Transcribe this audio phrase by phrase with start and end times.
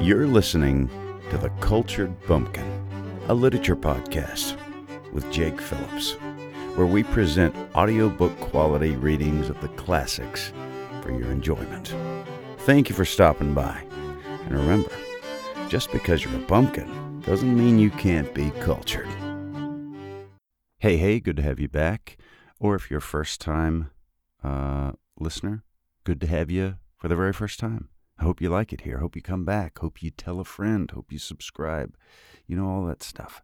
[0.00, 0.88] You're listening
[1.30, 2.64] to The Cultured Bumpkin,
[3.28, 4.56] a literature podcast
[5.12, 6.12] with Jake Phillips,
[6.76, 10.52] where we present audiobook quality readings of the classics
[11.02, 11.94] for your enjoyment.
[12.60, 13.82] Thank you for stopping by.
[14.46, 14.92] And remember,
[15.68, 19.08] just because you're a bumpkin doesn't mean you can't be cultured.
[20.78, 22.16] Hey, hey, good to have you back.
[22.60, 23.90] Or if you're a first time
[24.42, 25.64] uh, listener,
[26.04, 27.88] good to have you for the very first time.
[28.18, 28.98] I hope you like it here.
[28.98, 29.78] Hope you come back.
[29.78, 30.90] Hope you tell a friend.
[30.90, 31.94] Hope you subscribe.
[32.46, 33.42] You know, all that stuff.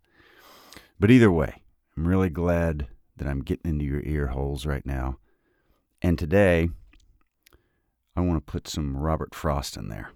[0.98, 1.62] But either way,
[1.96, 5.18] I'm really glad that I'm getting into your ear holes right now.
[6.02, 6.70] And today,
[8.16, 10.10] I want to put some Robert Frost in there.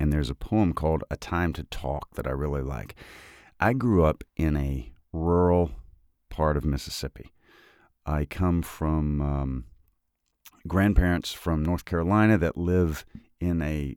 [0.00, 2.94] And there's a poem called A Time to Talk that I really like.
[3.60, 5.72] I grew up in a rural
[6.30, 7.32] part of Mississippi.
[8.06, 9.64] I come from um,
[10.66, 13.04] grandparents from North Carolina that live
[13.40, 13.96] in a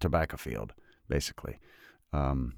[0.00, 0.72] tobacco field,
[1.08, 1.58] basically.
[2.12, 2.54] Um,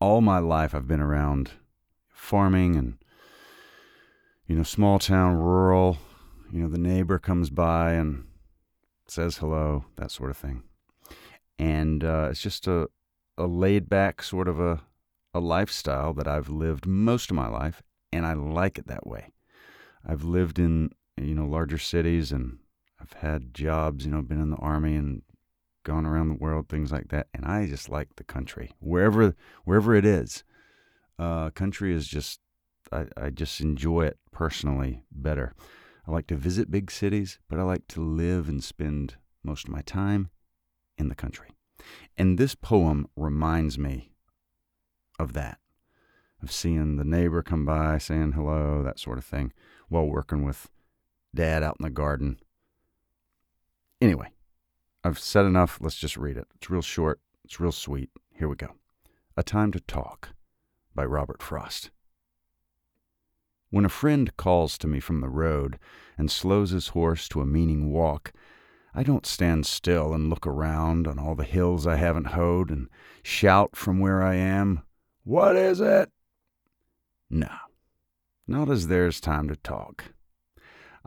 [0.00, 1.52] all my life, I've been around
[2.08, 2.98] farming and,
[4.46, 5.98] you know, small town, rural.
[6.52, 8.24] You know, the neighbor comes by and
[9.06, 10.62] says hello, that sort of thing.
[11.58, 12.88] And uh, it's just a,
[13.36, 14.82] a laid back sort of a,
[15.34, 17.82] a lifestyle that I've lived most of my life,
[18.12, 19.32] and I like it that way.
[20.06, 22.58] I've lived in, you know, larger cities and
[23.10, 25.22] I've had jobs, you know, been in the army and
[25.84, 27.28] gone around the world, things like that.
[27.32, 30.44] And I just like the country, wherever wherever it is.
[31.18, 32.40] Uh, country is just,
[32.92, 35.54] I, I just enjoy it personally better.
[36.06, 39.72] I like to visit big cities, but I like to live and spend most of
[39.72, 40.30] my time
[40.96, 41.48] in the country.
[42.16, 44.12] And this poem reminds me
[45.18, 45.58] of that,
[46.42, 49.52] of seeing the neighbor come by, saying hello, that sort of thing,
[49.88, 50.70] while working with
[51.34, 52.38] dad out in the garden
[54.00, 54.28] Anyway,
[55.02, 55.78] I've said enough.
[55.80, 56.46] Let's just read it.
[56.54, 58.10] It's real short, it's real sweet.
[58.32, 58.74] Here we go.
[59.36, 60.30] A Time to Talk
[60.94, 61.90] by Robert Frost.
[63.70, 65.78] When a friend calls to me from the road
[66.16, 68.32] and slows his horse to a meaning walk,
[68.94, 72.88] I don't stand still and look around on all the hills I haven't hoed and
[73.22, 74.82] shout from where I am,
[75.24, 76.10] What is it?
[77.28, 77.50] No,
[78.46, 80.04] not as there's time to talk.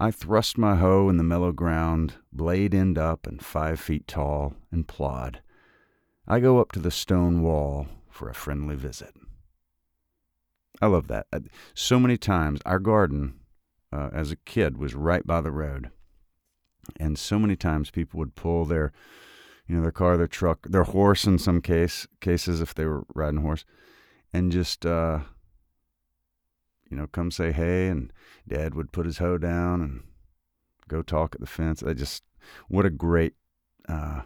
[0.02, 4.56] I thrust my hoe in the mellow ground, blade end up and five feet tall,
[4.72, 5.44] and plod.
[6.28, 9.14] I go up to the stone wall for a friendly visit.
[10.82, 11.28] I love that.
[11.32, 11.42] Uh,
[11.76, 13.42] so many times, our garden
[13.94, 15.92] uh, as a kid was right by the road.
[17.00, 18.92] And so many times people would pull their,
[19.68, 23.04] you know, their car, their truck, their horse in some case cases if they were
[23.14, 23.66] riding horse,
[24.34, 25.20] and just uh,
[26.92, 28.12] you know, come say hey, and
[28.48, 30.04] Dad would put his hoe down and
[30.88, 31.82] go talk at the fence.
[31.82, 32.24] I just,
[32.68, 33.34] what a great
[33.88, 34.22] uh,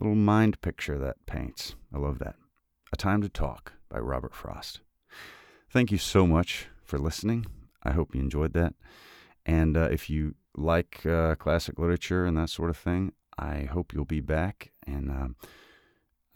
[0.00, 1.76] little mind picture that paints.
[1.94, 2.36] I love that.
[2.92, 4.80] A Time to Talk by Robert Frost.
[5.70, 7.46] Thank you so much for listening.
[7.82, 8.74] I hope you enjoyed that.
[9.44, 13.92] And uh, if you like uh, classic literature and that sort of thing, I hope
[13.92, 14.72] you'll be back.
[14.86, 15.36] And um,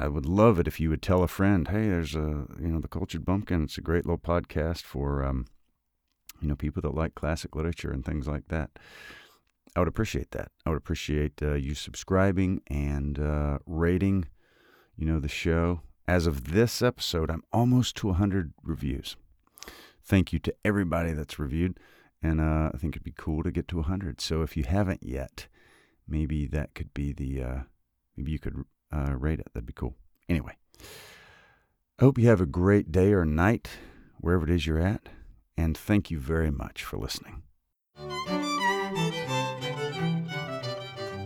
[0.04, 2.78] I would love it if you would tell a friend, hey, there's a, you know,
[2.78, 3.64] the Cultured Bumpkin.
[3.64, 5.46] It's a great little podcast for, um,
[6.42, 8.78] you know, people that like classic literature and things like that.
[9.74, 10.48] I would appreciate that.
[10.66, 14.26] I would appreciate uh, you subscribing and uh, rating,
[14.94, 15.80] you know, the show.
[16.06, 19.16] As of this episode, I'm almost to 100 reviews.
[20.02, 21.80] Thank you to everybody that's reviewed.
[22.22, 24.20] And uh, I think it'd be cool to get to 100.
[24.20, 25.46] So if you haven't yet,
[26.06, 27.58] maybe that could be the, uh,
[28.18, 29.48] maybe you could uh, rate it.
[29.52, 29.94] That'd be cool.
[30.28, 30.56] Anyway,
[31.98, 33.70] I hope you have a great day or night,
[34.18, 35.08] wherever it is you're at,
[35.56, 37.42] and thank you very much for listening.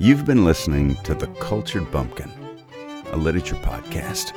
[0.01, 2.31] You've been listening to The Cultured Bumpkin,
[3.13, 4.33] a literature podcast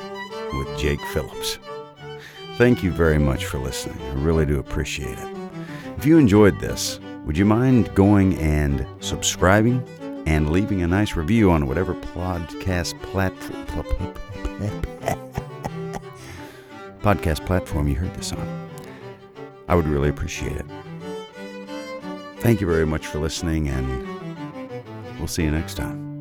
[0.58, 1.58] with Jake Phillips.
[2.56, 4.00] Thank you very much for listening.
[4.02, 5.36] I really do appreciate it.
[5.96, 9.86] If you enjoyed this, would you mind going and subscribing
[10.26, 13.66] and leaving a nice review on whatever podcast platform
[17.00, 18.70] podcast platform you heard this on.
[19.68, 20.66] I would really appreciate it.
[22.38, 26.11] Thank you very much for listening, and we'll see you next time.